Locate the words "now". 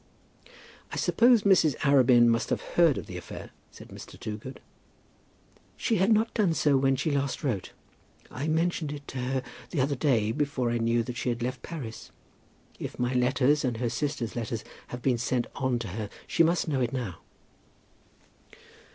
16.93-17.19